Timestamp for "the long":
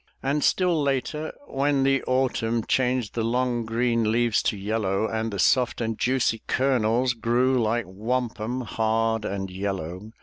3.13-3.65